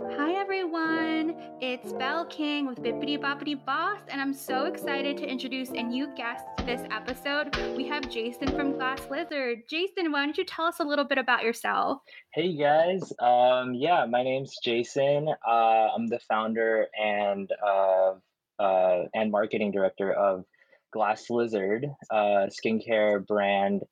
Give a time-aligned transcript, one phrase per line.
[0.00, 5.70] Hi everyone, it's Belle King with Bippity Boppity Boss, and I'm so excited to introduce
[5.70, 7.56] a new guest to this episode.
[7.76, 9.62] We have Jason from Glass Lizard.
[9.68, 11.98] Jason, why don't you tell us a little bit about yourself?
[12.32, 15.28] Hey guys, um, yeah, my name's Jason.
[15.46, 18.12] Uh, I'm the founder and uh,
[18.60, 20.44] uh, and marketing director of
[20.92, 23.82] Glass Lizard, a skincare brand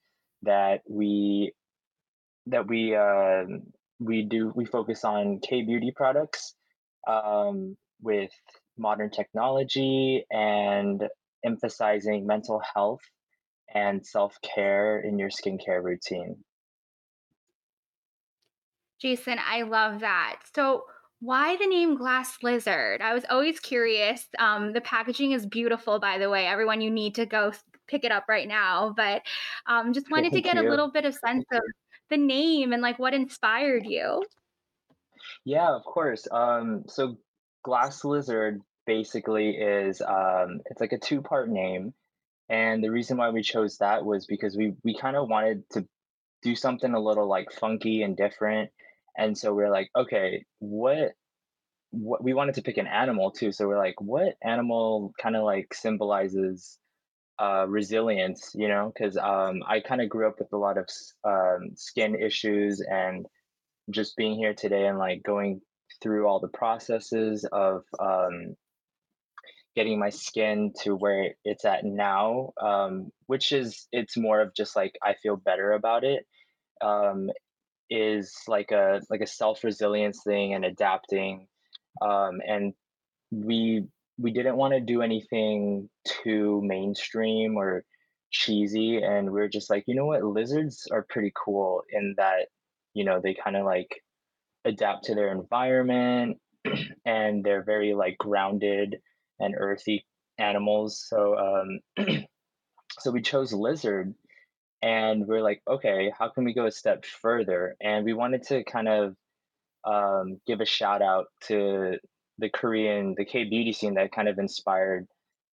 [0.42, 1.52] that we
[2.46, 3.42] that we uh,
[3.98, 6.54] we do we focus on K beauty products
[7.06, 8.30] um, with
[8.78, 11.08] modern technology and
[11.44, 13.00] emphasizing mental health
[13.74, 16.36] and self care in your skincare routine.
[19.00, 20.40] Jason, I love that.
[20.54, 20.84] So,
[21.20, 23.00] why the name Glass Lizard?
[23.00, 24.26] I was always curious.
[24.38, 26.46] Um, the packaging is beautiful, by the way.
[26.46, 27.52] Everyone, you need to go
[27.88, 28.94] pick it up right now.
[28.96, 29.22] But
[29.66, 31.60] um, just wanted to Thank get a little bit of sense of
[32.10, 34.22] the name and like what inspired you.
[35.44, 36.26] Yeah, of course.
[36.30, 37.18] Um, so
[37.64, 41.94] Glass Lizard basically is um, it's like a two-part name,
[42.48, 45.86] and the reason why we chose that was because we we kind of wanted to
[46.42, 48.70] do something a little like funky and different,
[49.16, 51.12] and so we're like, okay, what
[51.90, 55.44] what we wanted to pick an animal too, so we're like, what animal kind of
[55.44, 56.78] like symbolizes
[57.38, 58.92] uh, resilience, you know?
[58.92, 60.88] Because um, I kind of grew up with a lot of
[61.24, 63.26] um, skin issues and
[63.90, 65.60] just being here today and like going
[66.02, 68.56] through all the processes of um,
[69.74, 74.74] getting my skin to where it's at now, um, which is it's more of just
[74.74, 76.26] like I feel better about it.
[76.80, 77.30] Um,
[77.88, 81.46] is like a like a self resilience thing and adapting,
[82.02, 82.74] um, and
[83.30, 83.86] we
[84.18, 87.84] we didn't want to do anything too mainstream or
[88.30, 92.48] cheesy, and we are just like, you know what, lizards are pretty cool in that
[92.94, 94.02] you know they kind of like
[94.64, 96.38] adapt to their environment
[97.06, 98.96] and they're very like grounded
[99.38, 100.04] and earthy
[100.38, 101.04] animals.
[101.08, 101.36] So
[101.96, 102.06] um
[102.98, 104.14] so we chose lizard
[104.82, 107.76] and we're like, okay, how can we go a step further?
[107.80, 109.16] And we wanted to kind of
[109.84, 111.98] um give a shout out to
[112.38, 115.06] the Korean, the K beauty scene that kind of inspired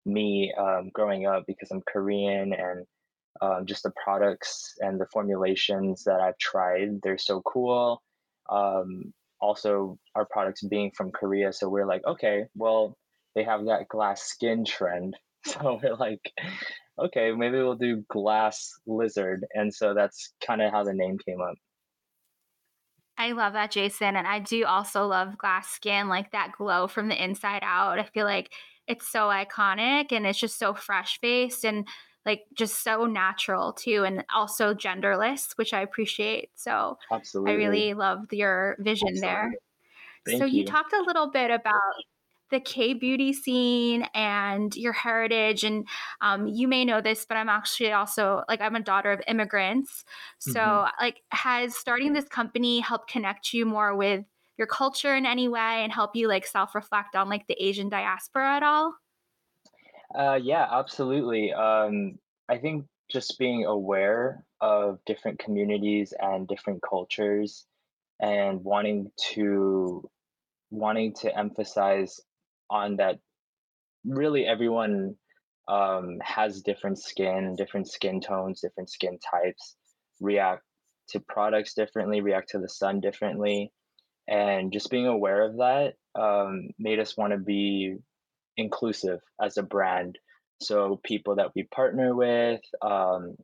[0.05, 2.85] me um, growing up because I'm Korean and
[3.41, 7.01] um, just the products and the formulations that I've tried.
[7.01, 8.01] They're so cool.
[8.49, 12.97] Um, also, our products being from Korea, so we're like, okay, well,
[13.35, 15.15] they have that glass skin trend.
[15.45, 16.21] So we're like,
[16.97, 19.45] okay, maybe we'll do glass lizard.
[19.53, 21.55] And so that's kind of how the name came up.
[23.23, 24.17] I love that, Jason.
[24.17, 27.97] And I do also love glass skin, like that glow from the inside out.
[27.97, 28.51] I feel like
[28.85, 31.87] it's so iconic and it's just so fresh faced and
[32.25, 36.49] like just so natural too, and also genderless, which I appreciate.
[36.55, 39.53] So absolutely I really loved your vision there.
[40.27, 40.65] So you you.
[40.65, 41.79] talked a little bit about
[42.51, 45.63] the K beauty scene and your heritage.
[45.63, 45.87] And
[46.21, 50.03] um, you may know this, but I'm actually also like, I'm a daughter of immigrants.
[50.39, 54.25] So, like, has starting this company helped connect you more with
[54.57, 57.89] your culture in any way and help you like self reflect on like the Asian
[57.89, 58.95] diaspora at all?
[60.13, 61.51] Uh, yeah, absolutely.
[61.53, 67.65] Um, I think just being aware of different communities and different cultures
[68.19, 70.09] and wanting to
[70.69, 72.19] wanting to emphasize
[72.73, 73.19] on that
[74.03, 75.15] really everyone
[75.67, 79.75] um, has different skin, different skin tones, different skin types,
[80.19, 80.63] react
[81.09, 83.71] to products differently, react to the sun differently.
[84.27, 87.95] And just being aware of that um, made us want to be
[88.57, 90.17] inclusive as a brand.
[90.61, 93.35] So people that we partner with, um,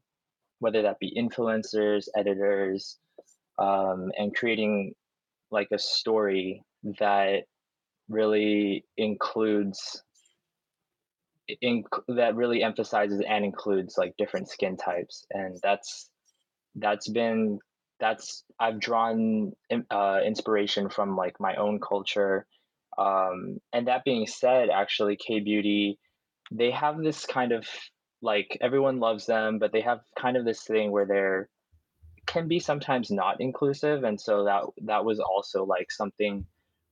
[0.59, 2.97] whether that be influencers, editors,
[3.57, 4.93] um, and creating
[5.51, 6.63] like a story
[6.99, 7.43] that
[8.09, 10.03] really includes
[11.61, 16.09] in, that really emphasizes and includes like different skin types and that's
[16.75, 17.59] that's been
[17.99, 19.51] that's i've drawn
[19.91, 22.45] uh, inspiration from like my own culture
[22.97, 25.97] um, and that being said actually k beauty
[26.51, 27.67] they have this kind of
[28.21, 31.49] like everyone loves them but they have kind of this thing where they're
[32.25, 36.45] can be sometimes not inclusive and so that that was also like something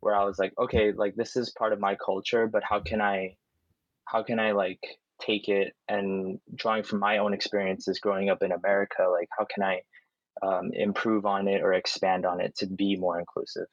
[0.07, 3.01] where i was like okay like this is part of my culture but how can
[3.01, 3.35] i
[4.07, 4.79] how can I like
[5.21, 9.63] take it and drawing from my own experiences growing up in America, like how can
[9.63, 9.81] I
[10.41, 13.67] um, improve on it or expand on it to be more inclusive?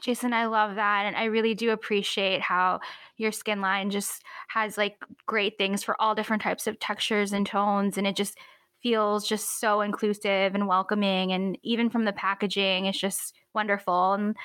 [0.00, 1.04] Jason, I love that.
[1.06, 2.80] And I really do appreciate how
[3.16, 7.46] your skin line just has like great things for all different types of textures and
[7.46, 7.96] tones.
[7.96, 8.36] And it just
[8.86, 11.32] feels just so inclusive and welcoming.
[11.32, 14.12] And even from the packaging, it's just wonderful.
[14.12, 14.36] And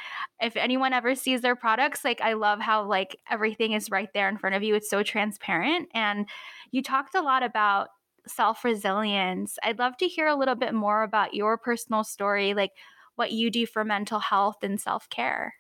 [0.42, 4.28] if anyone ever sees their products, like I love how like everything is right there
[4.28, 4.74] in front of you.
[4.74, 5.90] It's so transparent.
[5.94, 6.28] And
[6.72, 7.90] you talked a lot about
[8.26, 9.60] self resilience.
[9.62, 12.72] I'd love to hear a little bit more about your personal story, like
[13.18, 15.54] what you do for mental health and self care.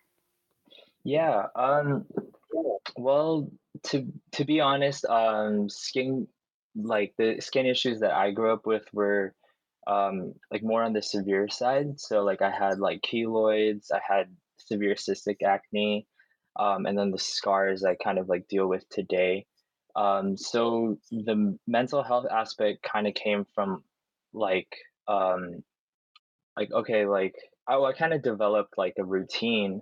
[1.04, 1.46] Yeah.
[1.56, 2.06] Um.
[2.98, 3.48] Well,
[3.84, 6.28] to to be honest, um, skin
[6.76, 9.34] like the skin issues that I grew up with were
[9.88, 12.00] um like more on the severe side.
[12.00, 14.28] So like I had like keloids, I had
[14.58, 16.08] severe cystic acne,
[16.60, 19.46] um, and then the scars I kind of like deal with today.
[19.96, 23.84] Um, so the mental health aspect kind of came from
[24.34, 24.74] like
[25.08, 25.64] um
[26.56, 27.36] like okay like
[27.68, 29.82] I, I kind of developed like a routine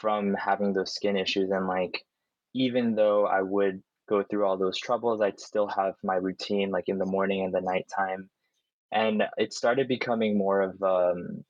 [0.00, 2.04] from having those skin issues and like
[2.54, 6.88] even though I would go through all those troubles, I'd still have my routine like
[6.88, 8.28] in the morning and the nighttime.
[8.92, 11.44] And it started becoming more of um,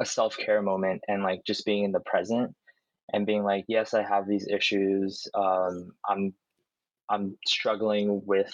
[0.00, 2.56] a self care moment and like just being in the present
[3.12, 5.28] and being like, yes, I have these issues.
[5.34, 6.34] Um, I'm
[7.10, 8.52] I'm struggling with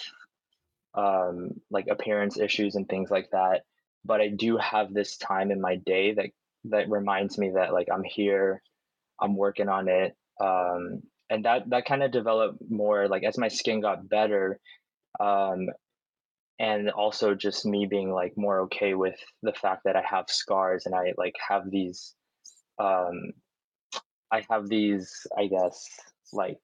[0.93, 3.61] um, like appearance issues and things like that.
[4.03, 6.25] But I do have this time in my day that
[6.65, 8.61] that reminds me that like I'm here,
[9.21, 10.15] I'm working on it.
[10.41, 14.59] Um, and that that kind of developed more like as my skin got better,
[15.19, 15.67] um,
[16.59, 20.85] and also just me being like more okay with the fact that I have scars
[20.85, 22.13] and I like have these
[22.79, 23.31] um
[24.31, 25.87] I have these I guess
[26.33, 26.59] like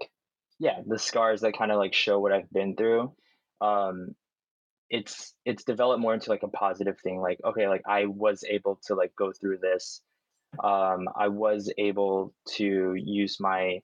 [0.59, 3.13] yeah, the scars that kind of like show what I've been through.
[3.61, 4.15] Um
[4.89, 8.79] it's it's developed more into like a positive thing like okay like I was able
[8.87, 10.01] to like go through this.
[10.63, 13.79] Um I was able to use my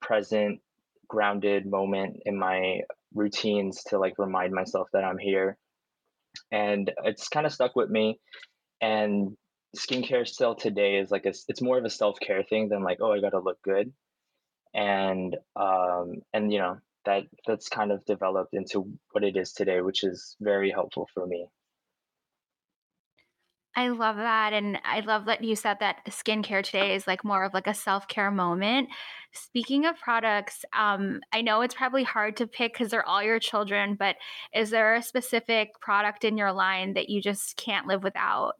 [0.00, 0.60] present
[1.08, 2.80] grounded moment in my
[3.14, 5.56] routines to like remind myself that I'm here.
[6.52, 8.20] And it's kind of stuck with me.
[8.80, 9.36] And
[9.76, 13.12] skincare still today is like a, it's more of a self-care thing than like oh
[13.12, 13.92] i gotta look good.
[14.74, 19.80] And um and you know that that's kind of developed into what it is today
[19.80, 21.46] which is very helpful for me
[23.78, 27.44] I love that, and I love that you said that skincare today is, like, more
[27.44, 28.88] of, like, a self-care moment.
[29.30, 33.38] Speaking of products, um, I know it's probably hard to pick because they're all your
[33.38, 34.16] children, but
[34.52, 38.54] is there a specific product in your line that you just can't live without?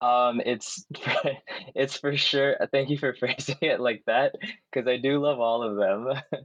[0.00, 0.86] um it's
[1.74, 4.32] it's for sure thank you for phrasing it like that
[4.70, 6.40] because i do love all of them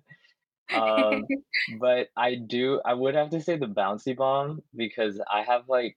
[0.82, 1.24] um
[1.80, 5.96] but i do i would have to say the Bouncy Balm because i have like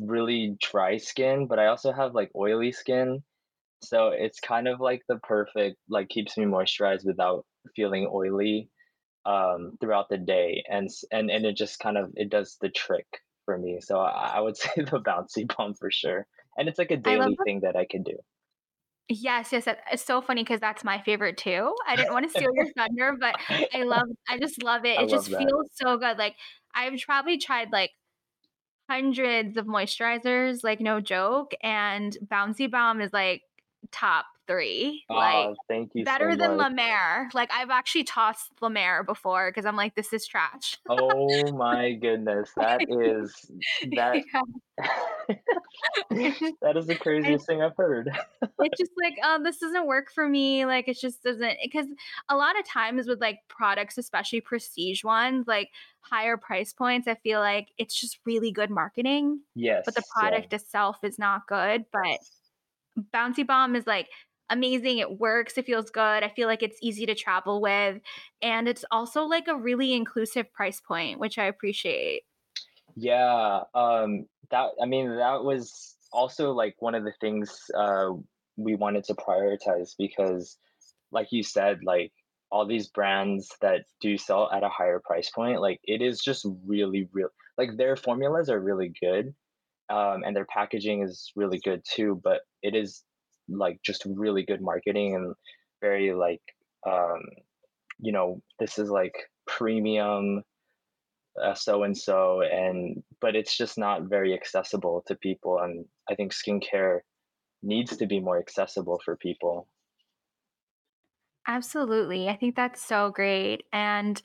[0.00, 3.22] really dry skin, but I also have like oily skin.
[3.82, 7.46] So it's kind of like the perfect like keeps me moisturized without
[7.76, 8.70] feeling oily
[9.26, 13.06] um throughout the day and and and it just kind of it does the trick
[13.46, 13.80] for me.
[13.82, 16.26] So I, I would say the Bouncy Balm for sure.
[16.58, 18.16] And it's like a daily thing that I can do.
[19.08, 21.74] Yes, yes, it's so funny because that's my favorite too.
[21.86, 23.36] I didn't wanna steal your thunder, but
[23.72, 25.00] I love I just love it.
[25.02, 26.36] It just feels so good, like,
[26.74, 27.90] I've probably tried, like,
[28.88, 33.42] hundreds of moisturizers, like, no joke, and Bouncy Balm is, like,
[33.92, 36.66] top 3, like, Oh, thank you so better than much.
[36.68, 36.68] La
[37.34, 41.94] Like, I've actually tossed La Mer before because I'm like, "This is trash." Oh my
[41.94, 42.52] goodness.
[42.58, 43.50] That is
[43.94, 44.42] that I
[46.62, 48.10] that is the I craziest thing I've heard.
[48.60, 51.86] It's just like, "Oh, this doesn't work for me," like, it just doesn't because
[52.28, 57.16] a lot of times with, like, products, especially prestige ones, like, higher price points, I
[57.16, 59.84] feel like it's just really good marketing, Yes.
[59.84, 60.44] but the Yes, yeah.
[60.44, 62.20] product itself is not good, but
[63.14, 64.10] Bouncy Balm is, like,
[64.50, 68.00] amazing, it works, it feels good, I feel like it's easy to travel with,
[68.42, 72.22] and it's also, like, a really inclusive price point, which I appreciate.
[72.96, 78.10] Yeah, um, that I mean, that was also like one of the things uh,
[78.56, 80.56] we wanted to prioritize because,
[81.10, 82.12] like you said, like
[82.52, 86.46] all these brands that do sell at a higher price point, like it is just
[86.64, 87.30] really, real.
[87.58, 89.34] Like their formulas are really good,
[89.88, 92.20] um, and their packaging is really good too.
[92.22, 93.02] But it is
[93.48, 95.34] like just really good marketing and
[95.80, 96.42] very like,
[96.86, 97.20] um,
[97.98, 99.14] you know, this is like
[99.46, 100.42] premium
[101.54, 106.32] so and so and but it's just not very accessible to people and i think
[106.32, 107.00] skincare
[107.62, 109.66] needs to be more accessible for people
[111.46, 112.28] Absolutely.
[112.28, 113.64] I think that's so great.
[113.72, 114.20] And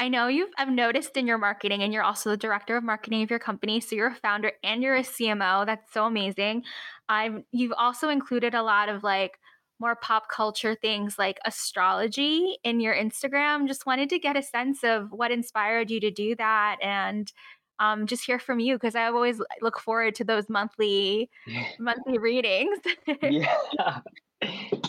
[0.00, 3.22] I know you've I've noticed in your marketing and you're also the director of marketing
[3.22, 3.80] of your company.
[3.80, 5.66] So you're a founder and you're a CMO.
[5.66, 6.62] That's so amazing.
[7.08, 9.38] I've you've also included a lot of like
[9.80, 13.66] more pop culture things like astrology in your Instagram.
[13.66, 17.32] Just wanted to get a sense of what inspired you to do that and
[17.80, 21.30] um, just hear from you because I always look forward to those monthly
[21.78, 22.78] monthly readings.
[23.22, 23.56] yeah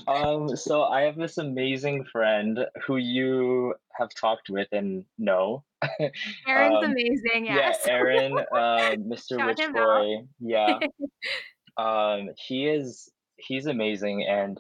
[0.10, 5.64] Um, so I have this amazing friend who you have talked with and know.
[6.48, 7.88] Aaron's um, amazing, yeah, yes.
[7.88, 9.38] Aaron, uh, Mr.
[9.38, 9.74] Shout Rich out.
[9.74, 10.26] Boy.
[10.40, 10.80] Yeah,
[11.78, 14.60] um, he is he's amazing, and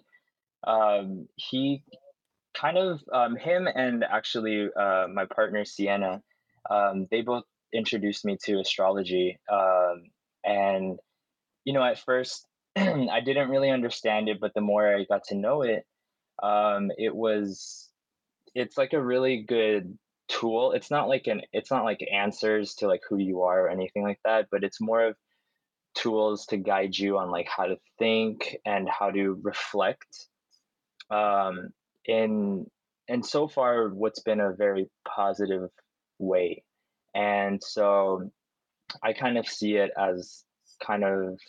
[0.67, 1.83] um, he
[2.53, 6.21] kind of um, him and actually uh, my partner Sienna,
[6.69, 10.11] um, they both introduced me to astrology, um,
[10.45, 10.99] and
[11.65, 12.45] you know, at first
[13.11, 15.85] I didn't really understand it, but the more I got to know it,
[16.41, 17.89] um, it was
[18.55, 20.71] it's like a really good tool.
[20.71, 24.03] It's not like an it's not like answers to like who you are or anything
[24.03, 25.15] like that, but it's more of
[25.95, 30.27] tools to guide you on like how to think and how to reflect.
[31.09, 31.69] Um,
[32.05, 32.65] in
[33.07, 35.69] and so far, what's been a very positive
[36.19, 36.63] way,
[37.15, 38.31] and so
[39.03, 40.43] I kind of see it as
[40.85, 41.39] kind of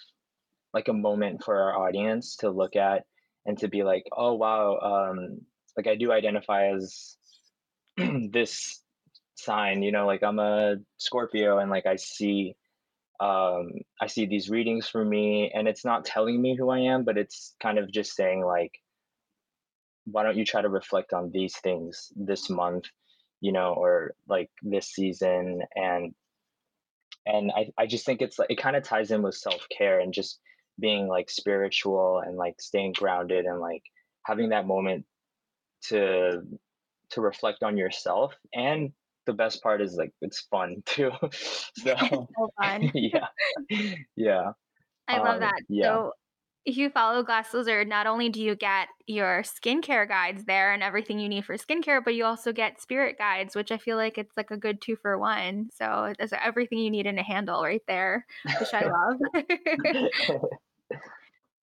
[0.72, 3.04] like a moment for our audience to look at
[3.46, 5.40] and to be like, oh wow, um,
[5.76, 7.16] like I do identify as
[7.96, 8.80] this
[9.36, 12.56] sign, you know, like I'm a Scorpio and like I see
[13.20, 17.04] um I see these readings for me and it's not telling me who I am,
[17.04, 18.72] but it's kind of just saying like,
[20.04, 22.86] why don't you try to reflect on these things this month,
[23.40, 25.60] you know, or like this season?
[25.74, 26.14] And
[27.26, 30.12] and I, I just think it's like it kind of ties in with self-care and
[30.12, 30.40] just
[30.80, 33.82] being like spiritual and like staying grounded and like
[34.24, 35.04] having that moment
[35.82, 36.42] to
[37.10, 38.92] to reflect on yourself and
[39.26, 41.94] the best part is like it's fun too so
[42.36, 42.90] so fun.
[42.94, 43.28] yeah
[44.16, 44.52] yeah
[45.08, 45.60] I love um that.
[45.68, 46.12] yeah So,
[46.66, 50.82] if you follow Glass Lizard, not only do you get your skincare guides there and
[50.82, 54.18] everything you need for skincare, but you also get spirit guides, which I feel like
[54.18, 55.70] it's like a good two for one.
[55.72, 58.26] So, it's everything you need in a handle right there,
[58.58, 60.10] which I love.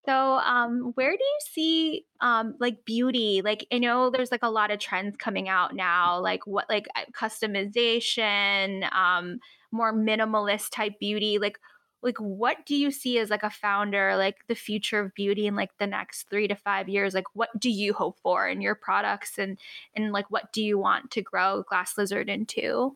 [0.05, 3.41] So, um, where do you see, um, like beauty?
[3.43, 6.87] Like, I know there's like a lot of trends coming out now, like what, like
[6.95, 9.39] uh, customization, um,
[9.71, 11.39] more minimalist type beauty.
[11.39, 11.59] Like,
[12.01, 15.55] like what do you see as like a founder, like the future of beauty in
[15.55, 17.13] like the next three to five years?
[17.13, 19.57] Like, what do you hope for in your products, and
[19.95, 22.95] and like what do you want to grow Glass Lizard into?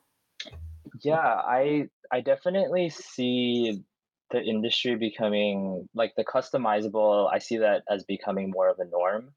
[1.01, 3.83] Yeah, I I definitely see
[4.31, 7.31] the industry becoming like the customizable.
[7.31, 9.33] I see that as becoming more of a norm,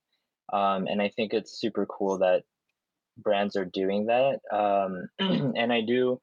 [0.52, 2.42] um, and I think it's super cool that
[3.18, 4.40] brands are doing that.
[4.52, 5.08] Um,
[5.56, 6.20] and I do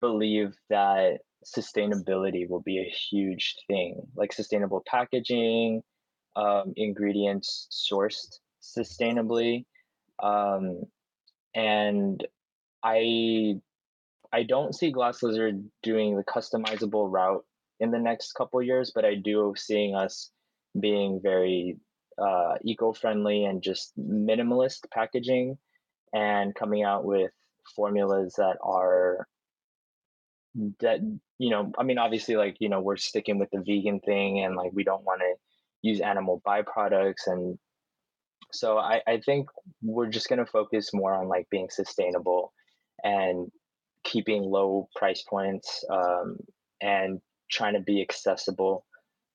[0.00, 5.82] believe that sustainability will be a huge thing, like sustainable packaging,
[6.36, 9.64] um, ingredients sourced sustainably,
[10.22, 10.82] um,
[11.54, 12.26] and
[12.82, 13.60] I
[14.32, 17.44] I don't see Glass Lizard doing the customizable route
[17.80, 20.30] in the next couple years, but I do seeing us
[20.78, 21.78] being very
[22.20, 25.56] uh, eco-friendly and just minimalist packaging
[26.12, 27.30] and coming out with
[27.74, 29.26] formulas that are
[30.80, 30.98] that
[31.38, 34.56] you know i mean obviously like you know we're sticking with the vegan thing and
[34.56, 35.34] like we don't want to
[35.82, 37.56] use animal byproducts and
[38.50, 39.48] so i i think
[39.80, 42.52] we're just going to focus more on like being sustainable
[43.04, 43.48] and
[44.02, 46.36] keeping low price points um,
[46.80, 48.84] and trying to be accessible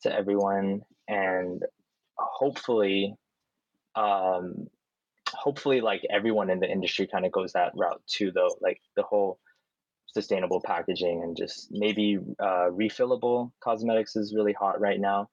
[0.01, 1.63] to everyone and
[2.17, 3.13] hopefully
[3.95, 4.67] um
[5.29, 9.03] hopefully like everyone in the industry kind of goes that route too though like the
[9.03, 9.39] whole
[10.15, 15.27] sustainable packaging and just maybe uh, refillable cosmetics is really hot right now.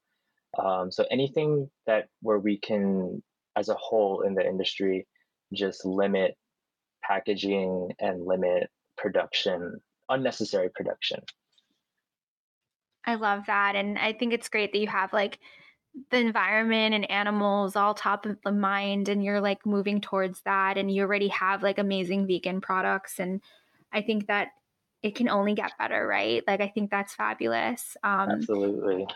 [0.58, 3.22] Um, so anything that where we can
[3.56, 5.06] as a whole in the industry
[5.54, 6.36] just limit
[7.04, 11.20] packaging and limit production unnecessary production
[13.04, 15.38] I love that, and I think it's great that you have like
[16.10, 20.78] the environment and animals all top of the mind and you're like moving towards that
[20.78, 23.42] and you already have like amazing vegan products and
[23.92, 24.48] i think that
[25.02, 26.42] it can only get better right?
[26.46, 29.06] Like i think that's fabulous um absolutely.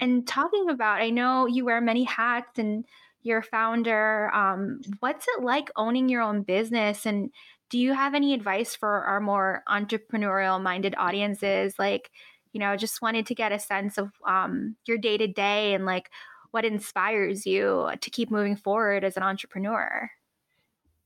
[0.00, 2.84] and talking about i know you wear many hats and
[3.22, 7.30] you're a founder um what's it like owning your own business and
[7.70, 11.74] do you have any advice for our more entrepreneurial minded audiences?
[11.78, 12.10] Like
[12.52, 15.84] you know just wanted to get a sense of um, your day to day and
[15.84, 16.10] like
[16.50, 20.10] what inspires you to keep moving forward as an entrepreneur?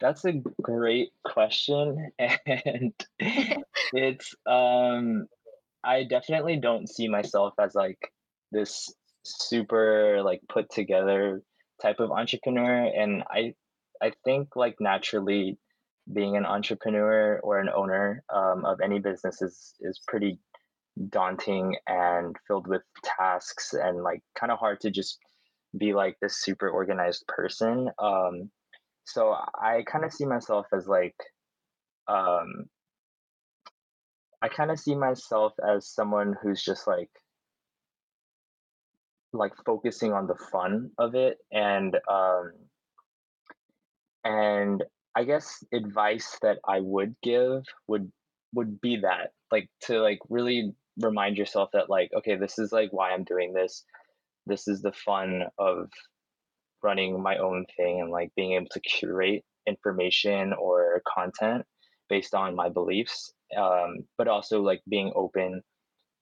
[0.01, 2.93] That's a great question, and
[3.93, 5.27] it's um
[5.85, 7.99] I definitely don't see myself as like
[8.51, 8.93] this
[9.25, 11.43] super like put together
[11.81, 13.55] type of entrepreneur, and I
[14.03, 15.59] I think like naturally
[16.13, 20.39] being an entrepreneur or an owner um, of any business is is pretty
[21.09, 25.19] daunting and filled with tasks and like kind of hard to just
[25.79, 27.91] be like this super organized person.
[27.99, 28.51] Um,
[29.05, 31.17] so I kind of see myself as like
[32.09, 32.67] um,
[34.43, 37.11] I kind of see myself as someone who's just like
[39.33, 42.53] like focusing on the fun of it and um
[44.25, 44.85] and
[45.15, 48.13] I guess advice that I would give would
[48.53, 52.93] would be that like to like really remind yourself that like okay this is like
[52.93, 53.85] why I'm doing this.
[54.47, 55.89] This is the fun of
[56.83, 61.65] running my own thing and like being able to curate information or content
[62.09, 65.63] based on my beliefs um, but also like being open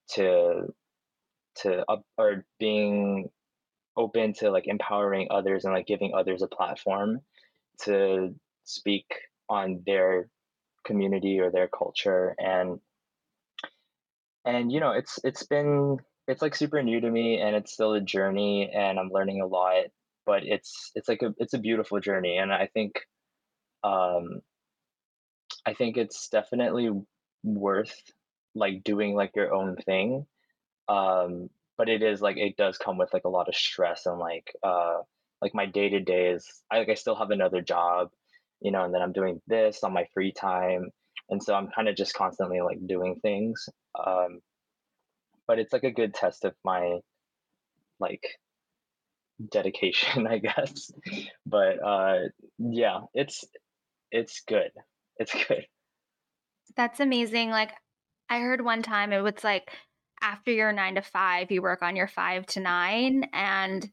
[0.09, 0.67] to
[1.55, 3.29] to up or being
[3.97, 7.19] open to like empowering others and like giving others a platform
[7.81, 9.05] to speak
[9.49, 10.29] on their
[10.85, 12.79] community or their culture and
[14.45, 17.93] and you know it's it's been it's like super new to me and it's still
[17.93, 19.85] a journey and I'm learning a lot
[20.25, 23.01] but it's it's like a it's a beautiful journey and I think
[23.83, 24.41] um
[25.65, 26.89] I think it's definitely
[27.43, 27.95] worth
[28.55, 30.25] like doing like your own thing
[30.89, 34.19] um but it is like it does come with like a lot of stress and
[34.19, 34.97] like uh
[35.41, 38.09] like my day to day is I like I still have another job
[38.61, 40.89] you know and then I'm doing this on my free time
[41.29, 44.39] and so I'm kind of just constantly like doing things um
[45.47, 46.99] but it's like a good test of my
[47.99, 48.25] like
[49.51, 50.91] dedication i guess.
[51.45, 52.19] But uh
[52.57, 53.45] yeah it's
[54.11, 54.71] it's good.
[55.17, 55.65] It's good.
[56.75, 57.49] That's amazing.
[57.49, 57.71] Like,
[58.29, 59.71] I heard one time it was like
[60.21, 63.89] after your 9 to 5, you work on your 5 to 9, and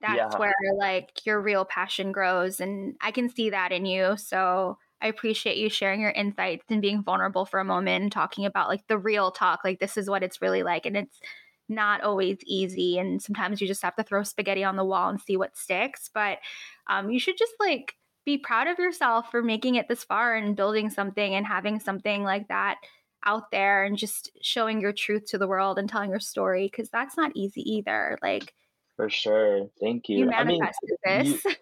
[0.00, 0.38] that's yeah.
[0.38, 5.08] where, like, your real passion grows, and I can see that in you, so I
[5.08, 8.86] appreciate you sharing your insights and being vulnerable for a moment and talking about, like,
[8.86, 11.20] the real talk, like, this is what it's really like, and it's
[11.68, 15.20] not always easy, and sometimes you just have to throw spaghetti on the wall and
[15.20, 16.38] see what sticks, but,
[16.88, 17.94] um, you should just, like,
[18.24, 22.22] be proud of yourself for making it this far and building something and having something
[22.22, 22.76] like that
[23.24, 26.88] out there and just showing your truth to the world and telling your story because
[26.90, 28.18] that's not easy either.
[28.22, 28.54] Like
[28.96, 30.62] for sure thank you you i mean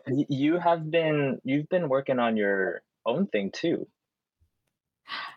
[0.09, 3.87] you you have been you've been working on your own thing too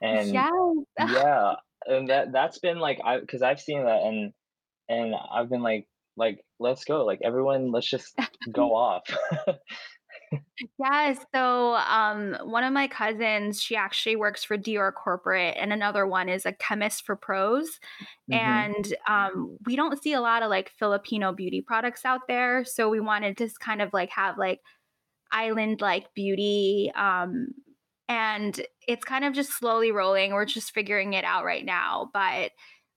[0.02, 0.52] and yes.
[0.98, 1.54] yeah
[1.86, 4.34] and that that's been like i because i've seen that and
[4.90, 8.18] and i've been like like let's go like everyone let's just
[8.52, 9.04] go off
[10.80, 11.18] Yes.
[11.34, 16.30] So, um, one of my cousins, she actually works for Dior Corporate, and another one
[16.30, 17.80] is a chemist for Prose.
[18.30, 22.66] hmm And um, we don't see a lot of like Filipino beauty products out there.
[22.66, 24.62] So we wanted to kind of like have like
[25.34, 26.92] island like beauty.
[26.96, 27.50] Um,
[28.10, 30.34] and it's kind of just slowly rolling.
[30.34, 32.10] We're just figuring it out right now.
[32.14, 32.52] But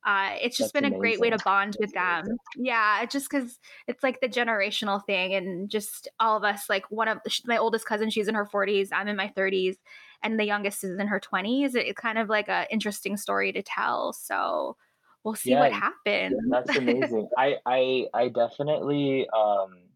[0.04, 2.38] uh, it's just that's been a great way to bond with them.
[2.54, 6.68] Yeah, just because it's like the generational thing, and just all of us.
[6.68, 9.78] Like one of my oldest cousin, she's in her 40s, I'm in my 30s,
[10.22, 11.74] and the youngest is in her 20s.
[11.74, 14.12] It- It's kind of like a interesting story to tell.
[14.12, 14.76] So
[15.24, 16.36] we'll see yeah what happens.
[16.50, 17.28] That's amazing.
[17.36, 19.90] I I I definitely um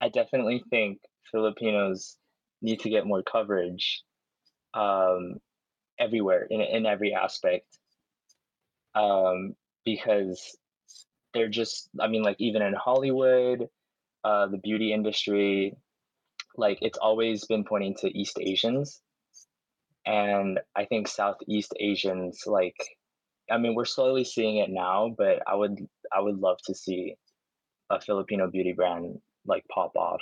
[0.00, 2.16] I definitely think Filipinos
[2.60, 4.02] need to get more coverage
[4.74, 5.34] um
[5.98, 7.66] everywhere in in every aspect
[8.94, 9.54] um
[9.84, 10.56] because
[11.34, 13.68] they're just I mean like even in Hollywood,
[14.24, 15.76] uh the beauty industry,
[16.56, 19.00] like it's always been pointing to East Asians
[20.06, 22.76] and I think Southeast Asians like
[23.50, 25.78] I mean we're slowly seeing it now, but I would
[26.12, 27.16] I would love to see
[27.90, 30.20] a Filipino beauty brand like pop off.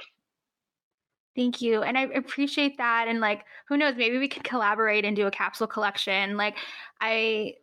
[1.36, 5.14] Thank you, and I appreciate that, and, like, who knows, maybe we could collaborate and
[5.14, 6.56] do a capsule collection, like,
[7.00, 7.54] I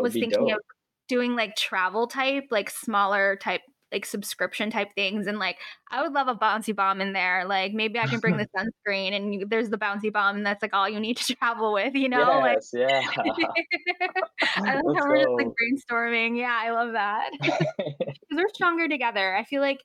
[0.00, 0.60] was thinking of
[1.08, 5.58] doing, like, travel type, like, smaller type, like, subscription type things, and, like,
[5.90, 9.12] I would love a Bouncy Balm in there, like, maybe I can bring the sunscreen
[9.16, 11.94] and you there's the Bouncy Balm, and that's, like, all you need to travel with,
[11.96, 12.60] you know, like
[13.24, 13.42] yeah.
[14.66, 17.30] I love how we're just, like, brainstorming, yeah, I love that.
[18.30, 19.34] 'Cause we're stronger together.
[19.36, 19.80] I feel like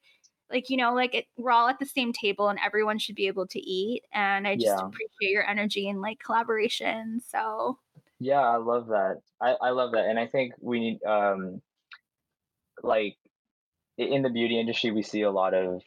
[0.50, 3.28] like, you know, like, it we're all at the same table and everyone should be
[3.28, 4.92] able to eat, and I just Yeah.
[4.92, 7.80] appreciate your energy and, like, collaboration, so
[8.20, 9.22] Yeah, I love that.
[9.42, 11.62] I I love that, and I think we need, um,
[12.84, 13.18] like,
[13.98, 15.84] in the beauty industry, we see a lot of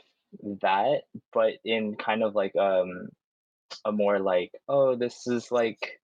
[0.63, 3.11] that, but in kind of like, um,
[3.87, 6.01] a more like, "Oh, this is like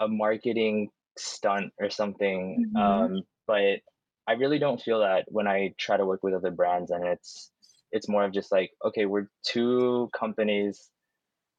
[0.00, 3.14] a marketing stunt or something," Mhm.
[3.14, 3.82] um, but
[4.28, 7.52] I really don't feel that when I try to work with other brands, and it's
[7.94, 10.90] it's more of just like, "Okay, we're 2 companies,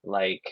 [0.04, 0.44] like,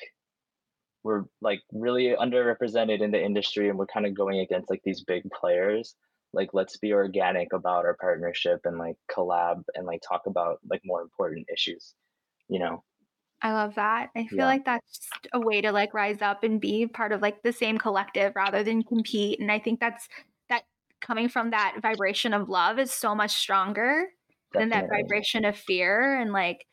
[1.04, 5.24] we're, like, really underrepresented in the industry, and we're kinda going against, like, these big
[5.32, 5.96] players."
[6.36, 10.82] like let's be organic about our partnership and like collab and like talk about like
[10.84, 11.94] more important issues
[12.50, 12.84] you know
[13.42, 14.10] I love that.
[14.16, 15.00] I feel yeah like that's
[15.34, 18.64] a way to like rise up and be part of like the same collective rather
[18.64, 19.40] than compete.
[19.40, 20.08] And I think that's
[20.50, 20.64] that
[21.02, 24.08] coming from that vibration of love is so much stronger
[24.54, 26.66] than that vibration of fear and like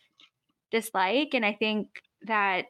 [0.70, 1.34] dislike.
[1.34, 1.88] And I think
[2.22, 2.66] that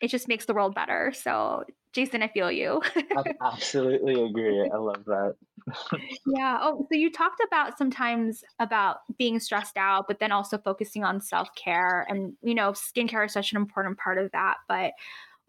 [0.00, 1.12] it just makes the world better.
[1.14, 2.82] So, Jason, I feel you.
[3.16, 5.34] I absolutely agree i love that
[6.26, 6.58] Yeah.
[6.60, 11.20] Oh, so you talked about sometimes about being stressed out, but then also focusing on
[11.20, 14.56] self care, and you know, skincare is such an important part of that.
[14.68, 14.92] But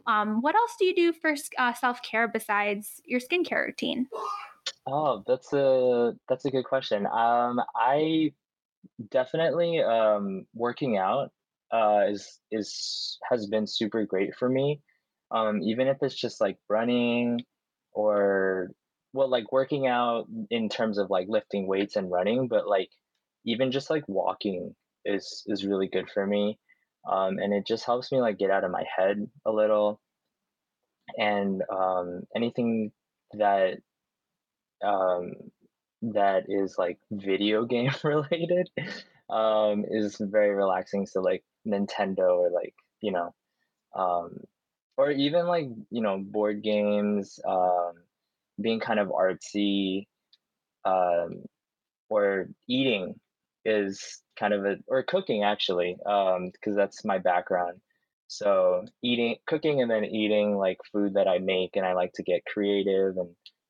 [0.06, 4.08] um, what else do you do for uh, self care besides your skincare routine?
[4.88, 8.32] oh that's a that's a good question um i
[9.12, 11.30] definitely um working out
[11.72, 14.82] uh is is has been super great for me
[15.32, 17.40] um even if it's just like running
[17.94, 18.72] or
[19.14, 22.90] well like working out in terms of like lifting weights and running but like
[23.46, 24.74] even just like walking
[25.06, 26.58] is is really good for me
[27.10, 30.00] um and it just helps me like get out of my head a little
[31.18, 32.92] and um anything
[33.34, 33.78] that
[34.84, 35.32] um
[36.02, 38.70] that is like video game related
[39.30, 43.34] um is very relaxing so like nintendo or like you know
[43.96, 44.38] um
[44.96, 47.94] or even like you know board games um
[48.62, 50.08] being kind of artsy
[50.86, 51.44] um
[52.10, 53.16] or eating
[53.66, 57.80] is kind of a or cooking actually um because that's my background.
[58.30, 62.24] So eating cooking and then eating like food that i make and i like to
[62.24, 63.30] get creative and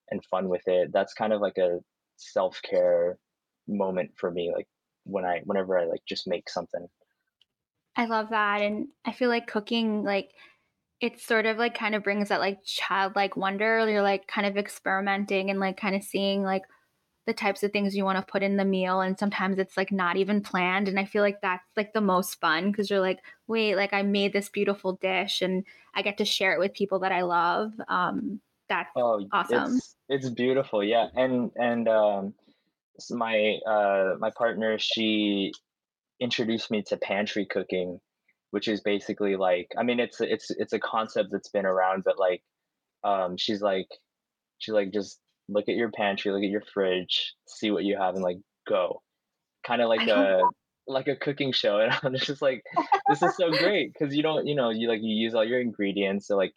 [0.10, 1.80] and fun with it that's kind of like a
[2.18, 3.18] self-care
[3.68, 4.68] moment for me like
[5.04, 6.88] when i whenever i like just make something
[7.98, 10.32] I love that, and I feel like cooking, like
[11.02, 13.90] it sort of like kind of brings that like childlike wonder.
[13.90, 16.64] You're like kind of experimenting and like kind of seeing like
[17.26, 19.92] the types of things you want to put in the meal and sometimes it's like
[19.92, 23.20] not even planned and i feel like that's like the most fun because you're like
[23.48, 27.00] wait like i made this beautiful dish and i get to share it with people
[27.00, 32.34] that i love um that's oh awesome it's it's beautiful yeah and and um
[32.98, 35.52] s- my uh my partner she
[36.20, 38.00] introduced me to pantry cooking,
[38.52, 42.20] which is basically like I mean it's it's it's a concept that's been around, but
[42.20, 42.44] like
[43.04, 43.88] um she's like
[44.58, 48.16] she's like just look at your pantry, look at your fridge, see what you have
[48.16, 49.02] and like go.
[49.66, 50.44] Kind of like a
[50.88, 52.64] like a cooking show and I'm just like
[53.10, 55.60] this is so great because you don't you know you like you use all your
[55.60, 56.54] ingredients so like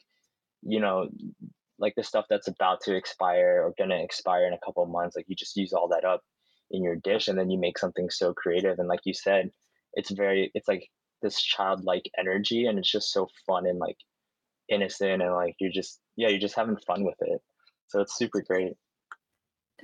[0.63, 1.09] you know
[1.81, 5.25] like the stuff that's about to expire or gonna expire in a couple months like
[5.29, 6.23] you just use all that up
[6.71, 9.51] in your dish and then you make something so creative and like you said
[9.95, 10.87] it's very it's like
[11.23, 13.97] this childlike energy and it's just so fun and like
[14.69, 17.41] innocent and like you're just yeah you're just having fun with it.
[17.89, 18.75] So it's super great.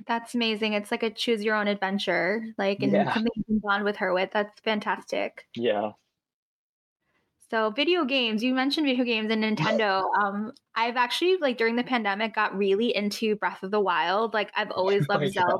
[0.06, 0.74] That's amazing.
[0.74, 3.12] It's like a choose your own adventure like and yeah.
[3.12, 4.30] something you can bond with her with.
[4.32, 5.46] That's fantastic.
[5.54, 5.92] Yeah
[7.50, 10.04] So video games, you mentioned video games and Nintendo.
[10.20, 14.34] Um, I've actually like during the pandemic got really into Breath of the Wild.
[14.34, 15.50] Like I've oh always loved my god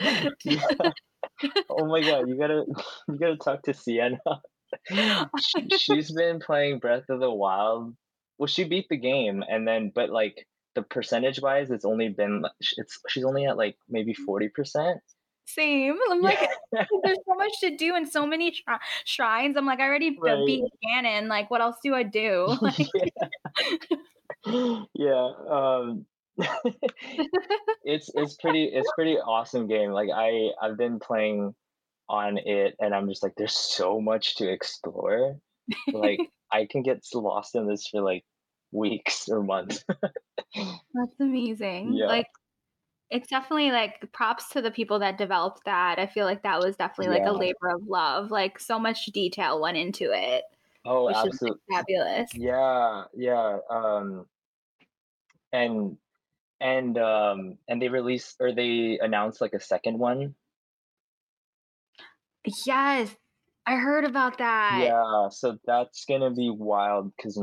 [0.00, 0.30] Zelda.
[0.44, 0.92] yeah
[1.70, 2.64] oh my god you gotta
[3.08, 4.18] you gotta talk to sienna
[5.40, 7.94] she, she's been playing breath of the wild
[8.38, 12.44] well she beat the game and then but like the percentage wise it's only been
[12.60, 14.96] it's she's only at like maybe 40%
[15.46, 15.98] Same.
[16.10, 16.48] I'm yeah like,
[17.02, 19.56] there's so much to do and so many shri- shrines.
[19.56, 21.28] I'm like, I already right beat Ganon.
[21.28, 22.56] Like, what else do I do?
[24.94, 26.06] yeah um
[27.84, 31.54] it's it's pretty it's pretty awesome game like i i've been playing
[32.08, 35.36] on it and i'm just like there's so much to explore
[35.92, 36.18] like
[36.50, 38.24] i can get lost in this for like
[38.72, 39.84] weeks or months
[40.54, 41.92] That's amazing.
[41.92, 42.26] yeah Like,
[43.10, 45.98] it's definitely like props to the people that developed that.
[45.98, 48.30] I feel like that was definitely like a labor of love.
[48.30, 50.44] Like, so much detail went into it.
[50.84, 52.30] oh which is like absolutely fabulous.
[52.34, 54.26] yeah yeah um
[55.52, 55.96] and
[56.60, 60.34] and um and they released or they announced like a second one
[62.66, 63.14] Yes,
[63.66, 64.80] I heard about that.
[64.82, 67.40] Yeah, so that's gonna be wild because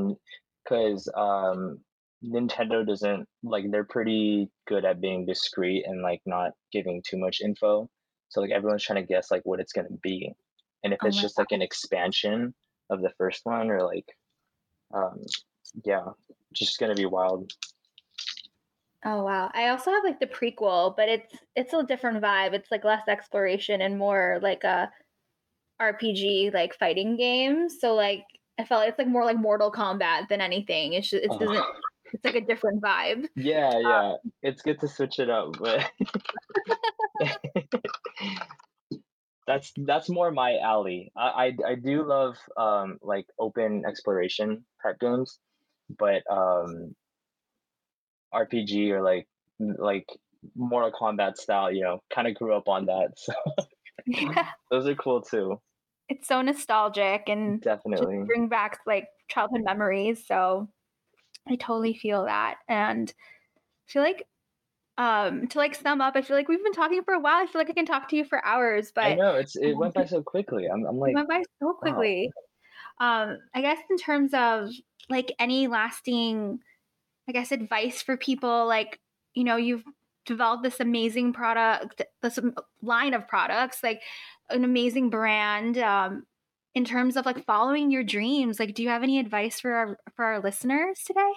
[0.63, 1.79] because um
[2.23, 7.41] Nintendo doesn't like they're pretty good at being discreet and like not giving too much
[7.41, 7.89] info.
[8.29, 10.33] So like everyone's trying to guess like what it's gonna be.
[10.83, 12.53] And if Oh it's just like an expansion
[12.89, 14.05] of the first one or like
[14.93, 15.21] um
[15.83, 16.05] yeah,
[16.53, 17.51] just gonna be wild.
[19.05, 19.51] Oh wow.
[19.53, 22.53] I also have like the prequel, but it's it's a different vibe.
[22.53, 24.91] It's like less exploration and more like a
[25.79, 27.69] RPG like fighting game.
[27.69, 28.23] So like
[28.59, 30.93] I felt like it's like more like Mortal Kombat than anything.
[30.93, 31.63] It's just, it Oh doesn't
[32.13, 33.27] it's like a different vibe.
[33.35, 34.15] Yeah, yeah.
[34.23, 35.91] Um It's good to switch it up, but
[39.47, 41.11] that's that's more my alley.
[41.15, 45.39] I I I do love, um, like, open exploration type games,
[45.89, 46.95] but, um
[48.33, 49.27] RPG or, like
[49.59, 50.05] like,
[50.55, 53.33] Mortal Kombat style, you know, kinda grew up on that, so
[54.05, 54.51] Yeah.
[54.71, 55.57] those are cool too.
[56.09, 58.27] It's so nostalgic and Definitely.
[58.27, 60.69] bring back, like, childhood memories, so
[61.49, 63.13] I totally feel that, and
[63.89, 64.27] I feel like,
[64.97, 67.47] um, to, like, sum up, I feel like we've been talking for a while, I
[67.47, 69.79] feel like I can talk to you for hours, but I know, it's it um
[69.79, 70.65] went by so quickly.
[70.67, 72.31] I'm I'm It like, went by so "Wow." quickly.
[72.99, 74.71] Um, I guess in terms of,
[75.09, 76.59] like, any lasting,
[77.29, 79.01] I guess, advice for people, like,
[79.35, 79.85] you know, you've
[80.25, 82.39] developed this amazing product, this
[82.81, 84.01] line of products, like,
[84.49, 86.25] an amazing brand, um,
[86.77, 89.99] in terms of, like, following your dreams, like, do you have any advice for our
[90.15, 91.33] for our listeners today?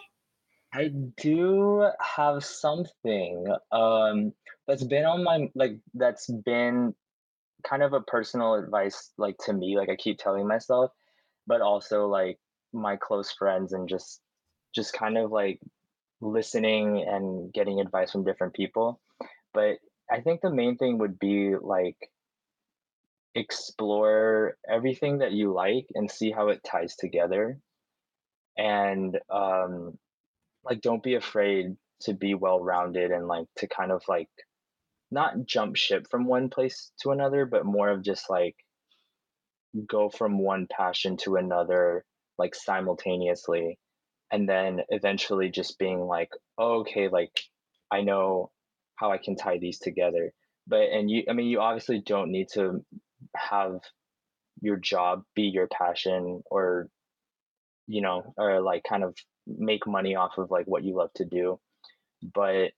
[0.73, 4.33] I do have something, um,
[4.69, 6.95] that's been on my like, that's been
[7.65, 10.93] kind of a personal advice, like, to me, like, I keep telling myself,
[11.47, 12.39] but also, like,
[12.73, 14.21] my close friends and just
[14.75, 15.61] just kind of, like,
[16.21, 19.01] listening and getting advice from different people,
[19.55, 19.79] but
[20.13, 21.97] I think the main thing would be, like
[23.35, 27.59] explore everything that you like and see how it ties together,
[28.59, 29.99] and, um,
[30.65, 34.31] like, don't be afraid to be well-rounded and, like, to kind of, like,
[35.13, 38.57] not jump ship from one place to another, but more of just, like
[39.87, 42.05] go from one passion to another,
[42.39, 43.79] like, simultaneously,
[44.33, 47.41] and then eventually just being like, "Oh, okay, like,
[47.91, 48.53] I know
[48.97, 50.33] how I can tie these together."
[50.67, 52.85] But and you I mean, you obviously don't need to
[53.37, 53.81] have
[54.63, 56.89] your job be your passion or,
[57.89, 59.17] you know, or, like, kind of
[59.47, 61.61] make money off of, like, what you love to do,
[62.35, 62.73] but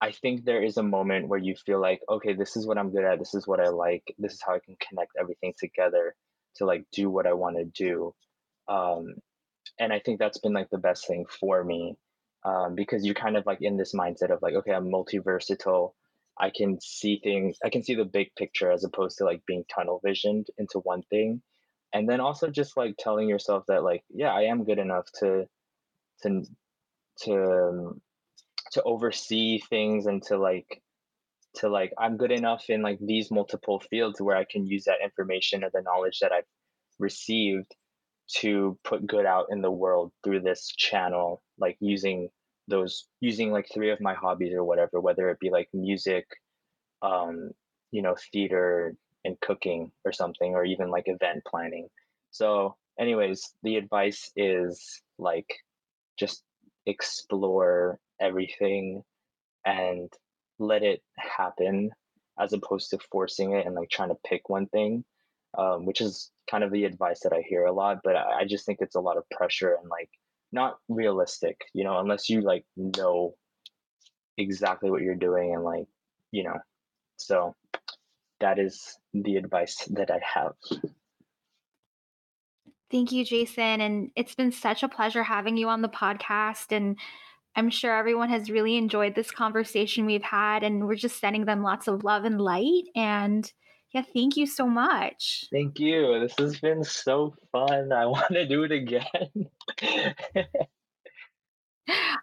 [0.00, 2.90] I think there is a moment where you feel like, "Okay, this is what I'm
[2.90, 6.14] good at, this is what I like, this is how I can connect everything together
[6.56, 8.14] to, like, do what I wanna do."
[8.68, 9.16] Um,
[9.78, 11.96] and I think that's been, like, the best thing for me,
[12.44, 15.96] um, because you're kind of, like, in this mindset of, like, "Okay, I'm multi-versatile,
[16.38, 19.64] I can see things I can see the big picture as opposed to, like, being
[19.74, 21.42] tunnel visioned into one thing."
[21.94, 25.48] And then also just, like, telling yourself that, like, "Yeah, I am good enough to
[26.22, 26.44] to
[27.24, 28.00] to
[28.72, 30.82] to oversee things and to, like
[31.56, 35.02] to, like I'm good enough in, like, these multiple fields where I can use that
[35.02, 36.46] information or the knowledge that I've
[37.00, 37.76] received
[38.40, 42.30] to put good out in the world through this channel," like, using
[42.68, 46.26] those using, like, 3 of my hobbies or whatever, whether it be, like, music,
[47.02, 47.52] um,
[47.90, 51.88] you know, theater, and cooking or something, or even, like, event planning.
[52.30, 55.48] So, anyways, the advice is, like,
[56.18, 56.44] just
[56.86, 59.04] explore everything
[59.64, 60.12] and
[60.58, 61.90] let it happen
[62.38, 65.04] as opposed to forcing it and, like, trying to pick one thing,
[65.58, 68.44] um, which is kind of the advice that I hear a lot, but I I
[68.46, 70.10] just think it's a lot of pressure and, like,
[70.52, 73.34] not realistic, you know, unless you, like, know
[74.38, 75.86] exactly what you're doing and, like,
[76.30, 76.58] you know,
[77.16, 77.54] so
[78.40, 80.52] that is the advice that I have.
[82.90, 86.96] Thank you, Jason, and it's been such a pleasure having you on the podcast, and
[87.56, 91.62] I'm sure everyone has really enjoyed this conversation we've had, and we're just sending them
[91.62, 93.52] lots of love and light, and,
[93.94, 95.46] yeah, thank you so much.
[95.52, 99.46] Thank you, this has been so fun, I wanna do it again.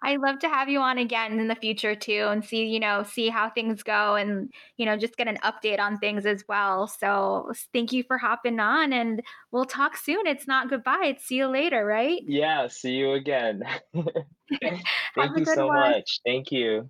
[0.04, 3.04] I'd love to have you on again in the future too and see, you know,
[3.04, 6.88] see how things go and, you know, just get an update on things as well,
[6.88, 11.36] so thank you for hopping on, and we'll talk soon, it's not goodbye, it's see
[11.36, 12.22] you later, right?
[12.26, 13.64] Yeah, see you again.
[15.16, 15.92] Thank you so one.
[15.92, 16.90] much, thank you.